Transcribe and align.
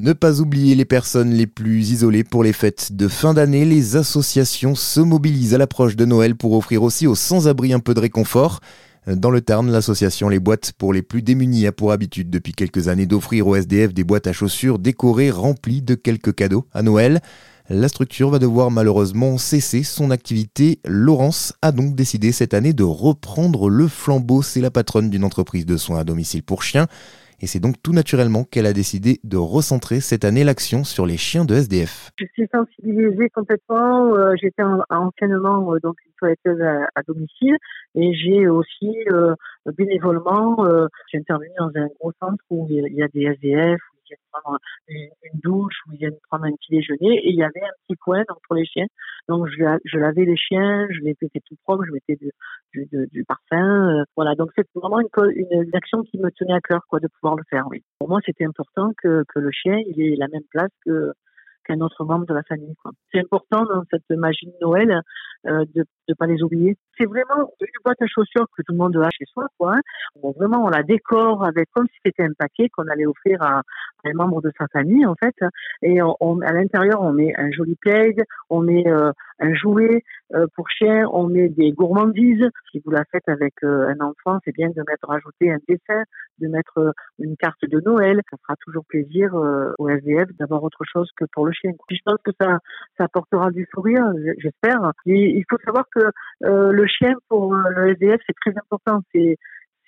Ne 0.00 0.12
pas 0.12 0.40
oublier 0.40 0.76
les 0.76 0.84
personnes 0.84 1.32
les 1.32 1.48
plus 1.48 1.90
isolées 1.90 2.22
pour 2.22 2.44
les 2.44 2.52
fêtes 2.52 2.92
de 2.92 3.08
fin 3.08 3.34
d'année. 3.34 3.64
Les 3.64 3.96
associations 3.96 4.76
se 4.76 5.00
mobilisent 5.00 5.54
à 5.54 5.58
l'approche 5.58 5.96
de 5.96 6.04
Noël 6.04 6.36
pour 6.36 6.52
offrir 6.52 6.84
aussi 6.84 7.08
aux 7.08 7.16
sans-abri 7.16 7.72
un 7.72 7.80
peu 7.80 7.94
de 7.94 8.00
réconfort. 8.00 8.60
Dans 9.08 9.30
le 9.30 9.40
Tarn, 9.40 9.68
l'association 9.68 10.28
Les 10.28 10.38
Boîtes 10.38 10.72
pour 10.78 10.92
les 10.92 11.02
plus 11.02 11.22
démunis 11.22 11.66
a 11.66 11.72
pour 11.72 11.90
habitude 11.90 12.30
depuis 12.30 12.52
quelques 12.52 12.86
années 12.86 13.06
d'offrir 13.06 13.48
aux 13.48 13.56
SDF 13.56 13.92
des 13.92 14.04
boîtes 14.04 14.28
à 14.28 14.32
chaussures 14.32 14.78
décorées 14.78 15.32
remplies 15.32 15.82
de 15.82 15.96
quelques 15.96 16.34
cadeaux 16.34 16.66
à 16.72 16.82
Noël. 16.82 17.20
La 17.68 17.88
structure 17.88 18.30
va 18.30 18.38
devoir 18.38 18.70
malheureusement 18.70 19.36
cesser 19.36 19.82
son 19.82 20.12
activité. 20.12 20.78
Laurence 20.84 21.54
a 21.60 21.72
donc 21.72 21.96
décidé 21.96 22.30
cette 22.30 22.54
année 22.54 22.72
de 22.72 22.84
reprendre 22.84 23.68
le 23.68 23.88
flambeau. 23.88 24.42
C'est 24.42 24.60
la 24.60 24.70
patronne 24.70 25.10
d'une 25.10 25.24
entreprise 25.24 25.66
de 25.66 25.76
soins 25.76 25.98
à 25.98 26.04
domicile 26.04 26.44
pour 26.44 26.62
chiens. 26.62 26.86
Et 27.40 27.46
c'est 27.46 27.60
donc 27.60 27.80
tout 27.82 27.92
naturellement 27.92 28.42
qu'elle 28.42 28.66
a 28.66 28.72
décidé 28.72 29.20
de 29.22 29.36
recentrer 29.36 30.00
cette 30.00 30.24
année 30.24 30.42
l'action 30.42 30.82
sur 30.82 31.06
les 31.06 31.16
chiens 31.16 31.44
de 31.44 31.54
SDF. 31.54 32.10
Je 32.18 32.26
suis 32.34 32.48
sensibilisée 32.52 33.30
complètement. 33.30 34.14
Euh, 34.14 34.34
j'étais 34.40 34.62
anciennement 34.90 35.72
euh, 35.72 35.78
donc 35.80 35.96
une 36.04 36.12
toiletteuse 36.18 36.60
à, 36.62 37.02
domicile 37.06 37.56
et 37.94 38.12
j'ai 38.14 38.48
aussi 38.48 38.96
euh, 39.12 39.34
bénévolement, 39.76 40.56
j'ai 41.12 41.18
intervenu 41.18 41.50
dans 41.58 41.70
un 41.76 41.86
gros 42.00 42.12
centre 42.20 42.42
où 42.50 42.66
il 42.70 42.92
y 42.94 43.02
a 43.02 43.08
des 43.08 43.22
SDF, 43.22 43.80
viennent 44.08 44.18
prendre 44.32 44.58
une, 44.88 45.40
douche, 45.40 45.76
ou 45.86 45.92
ils 45.92 45.98
viennent 45.98 46.18
prendre 46.30 46.44
un 46.44 46.52
petit 46.52 46.72
déjeuner, 46.72 47.18
et 47.18 47.30
il 47.30 47.36
y 47.36 47.42
avait 47.42 47.62
un 47.62 47.74
petit 47.86 47.96
coin 47.96 48.24
pour 48.46 48.56
les 48.56 48.64
chiens. 48.64 48.86
Donc 49.28 49.46
je, 49.48 49.98
lavais 49.98 50.24
les 50.24 50.36
chiens, 50.36 50.86
je 50.90 51.00
les 51.00 51.14
faisais 51.14 51.40
tout 51.46 51.56
propre, 51.64 51.84
je 51.84 51.92
mettais 51.92 52.16
du, 52.16 53.24
parfum, 53.24 54.00
euh, 54.00 54.04
voilà. 54.16 54.34
Donc 54.34 54.50
c'est 54.56 54.66
vraiment 54.74 55.00
une, 55.00 55.08
une, 55.34 55.76
action 55.76 56.02
qui 56.02 56.18
me 56.18 56.30
tenait 56.30 56.54
à 56.54 56.60
cœur, 56.60 56.80
quoi, 56.88 57.00
de 57.00 57.08
pouvoir 57.20 57.36
le 57.36 57.44
faire. 57.50 57.66
Oui. 57.70 57.82
Pour 57.98 58.08
moi, 58.08 58.20
c'était 58.24 58.44
important 58.44 58.92
que, 59.02 59.24
que 59.28 59.38
le 59.38 59.50
chien, 59.50 59.78
il 59.86 60.00
ait 60.00 60.16
la 60.16 60.28
même 60.28 60.44
place 60.50 60.70
que 60.84 61.12
qu'un 61.68 61.80
autre 61.80 62.04
membre 62.04 62.26
de 62.26 62.34
la 62.34 62.42
famille. 62.44 62.74
C'est 63.12 63.20
important 63.20 63.64
dans 63.64 63.82
cette 63.90 64.08
magie 64.10 64.46
de 64.46 64.54
Noël 64.60 65.02
euh, 65.46 65.64
de 65.74 65.84
ne 66.08 66.14
pas 66.14 66.26
les 66.26 66.42
oublier. 66.42 66.76
C'est 66.98 67.06
vraiment 67.06 67.50
une 67.60 67.66
boîte 67.84 68.00
à 68.02 68.06
chaussures 68.06 68.46
que 68.56 68.62
tout 68.62 68.72
le 68.72 68.78
monde 68.78 68.96
a 68.96 69.08
chez 69.10 69.24
soi. 69.26 69.46
Quoi, 69.58 69.74
hein. 69.76 69.80
vraiment, 70.36 70.64
on 70.64 70.68
la 70.68 70.82
décore 70.82 71.44
avec 71.44 71.68
comme 71.72 71.86
si 71.86 71.98
c'était 72.04 72.24
un 72.24 72.32
paquet 72.36 72.68
qu'on 72.70 72.86
allait 72.88 73.06
offrir 73.06 73.42
à, 73.42 73.62
un 74.04 74.12
membre 74.14 74.40
de 74.42 74.50
sa 74.58 74.66
famille 74.68 75.04
en 75.06 75.14
fait. 75.14 75.34
Et 75.82 76.00
on, 76.02 76.40
à 76.40 76.52
l'intérieur, 76.52 77.02
on 77.02 77.12
met 77.12 77.34
un 77.36 77.50
joli 77.50 77.76
plaid, 77.76 78.22
on 78.48 78.62
met 78.62 78.86
euh, 78.88 79.12
un 79.40 79.54
jouet 79.54 80.02
euh, 80.34 80.46
pour 80.54 80.68
chien, 80.70 81.06
on 81.12 81.28
met 81.28 81.48
des 81.48 81.72
gourmandises. 81.72 82.48
Si 82.70 82.80
vous 82.84 82.90
la 82.90 83.04
faites 83.10 83.28
avec 83.28 83.54
euh, 83.64 83.88
un 83.88 84.04
enfant, 84.04 84.38
c'est 84.44 84.54
bien 84.54 84.68
de 84.68 84.82
mettre 84.86 85.08
rajouter 85.08 85.50
un 85.52 85.58
dessin, 85.68 86.02
de 86.38 86.48
mettre 86.48 86.94
une 87.18 87.36
carte 87.36 87.64
de 87.64 87.80
Noël. 87.80 88.20
Ça 88.30 88.36
fera 88.42 88.54
toujours 88.64 88.84
plaisir 88.86 89.34
au 89.78 89.88
SDF 89.88 90.28
d'avoir 90.38 90.62
autre 90.62 90.84
chose 90.84 91.10
que 91.16 91.24
pour 91.32 91.46
le 91.46 91.52
chien. 91.52 91.72
Je 91.90 91.96
pense 92.04 92.18
que 92.24 92.30
ça, 92.40 92.58
ça 92.96 93.04
apportera 93.04 93.50
du 93.50 93.66
sourire, 93.72 94.04
j'espère. 94.38 94.92
Il 95.28 95.44
faut 95.48 95.58
savoir 95.64 95.84
que 95.94 96.00
le 96.40 96.86
chien 96.86 97.14
pour 97.28 97.54
le 97.54 97.92
SDF 97.92 98.20
c'est 98.26 98.36
très 98.40 98.58
important. 98.58 99.02
C'est 99.12 99.36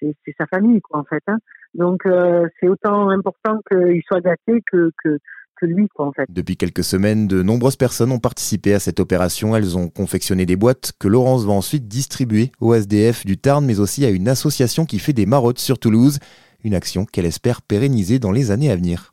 c'est 0.00 0.34
sa 0.38 0.46
famille 0.46 0.80
quoi 0.80 1.00
en 1.00 1.04
fait. 1.04 1.22
Hein. 1.26 1.38
Donc 1.74 2.06
euh, 2.06 2.48
c'est 2.58 2.68
autant 2.68 3.10
important 3.10 3.60
qu'il 3.70 4.02
soit 4.06 4.20
que, 4.20 4.90
que, 5.02 5.18
que 5.56 5.66
lui 5.66 5.88
quoi 5.88 6.06
en 6.06 6.12
fait. 6.12 6.26
Depuis 6.28 6.56
quelques 6.56 6.84
semaines, 6.84 7.26
de 7.26 7.42
nombreuses 7.42 7.76
personnes 7.76 8.12
ont 8.12 8.18
participé 8.18 8.74
à 8.74 8.78
cette 8.78 9.00
opération. 9.00 9.56
Elles 9.56 9.76
ont 9.76 9.88
confectionné 9.88 10.46
des 10.46 10.56
boîtes 10.56 10.92
que 10.98 11.08
Laurence 11.08 11.44
va 11.44 11.52
ensuite 11.52 11.88
distribuer 11.88 12.52
au 12.60 12.74
SDF 12.74 13.24
du 13.24 13.38
Tarn, 13.38 13.64
mais 13.64 13.80
aussi 13.80 14.04
à 14.04 14.10
une 14.10 14.28
association 14.28 14.84
qui 14.84 14.98
fait 14.98 15.12
des 15.12 15.26
marottes 15.26 15.58
sur 15.58 15.78
Toulouse. 15.78 16.18
Une 16.62 16.74
action 16.74 17.06
qu'elle 17.06 17.26
espère 17.26 17.62
pérenniser 17.62 18.18
dans 18.18 18.32
les 18.32 18.50
années 18.50 18.70
à 18.70 18.76
venir. 18.76 19.09